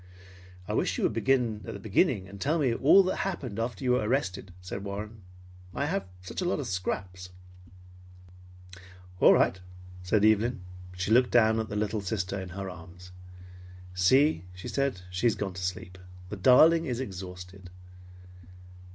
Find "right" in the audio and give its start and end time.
9.35-9.59